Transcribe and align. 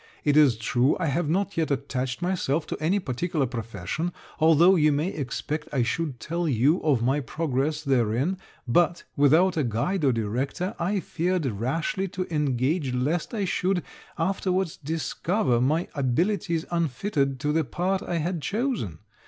It 0.23 0.35
is 0.35 0.57
true, 0.57 0.97
I 0.99 1.05
have 1.05 1.29
not 1.29 1.57
yet 1.57 1.69
attached 1.69 2.23
myself 2.23 2.65
to 2.65 2.77
any 2.83 2.97
particular 2.97 3.45
profession, 3.45 4.11
although 4.39 4.73
you 4.75 4.91
may 4.91 5.09
expect 5.09 5.67
I 5.71 5.83
should 5.83 6.19
tell 6.19 6.47
you 6.49 6.79
of 6.81 7.03
my 7.03 7.19
progress 7.19 7.83
therein; 7.83 8.39
but, 8.67 9.03
without 9.15 9.57
a 9.57 9.63
guide 9.63 10.03
or 10.03 10.11
director, 10.11 10.73
I 10.79 11.01
feared 11.01 11.45
rashly 11.45 12.07
to 12.17 12.25
engage 12.33 12.95
lest 12.95 13.35
I 13.35 13.45
should 13.45 13.83
afterwards 14.17 14.75
discover 14.75 15.61
my 15.61 15.87
abilities 15.93 16.65
unfitted 16.71 17.39
to 17.41 17.51
the 17.53 17.63
part 17.63 18.01
I 18.01 18.15
had 18.15 18.41
chosen. 18.41 18.97